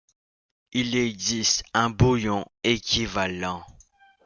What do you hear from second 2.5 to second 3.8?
équivalent.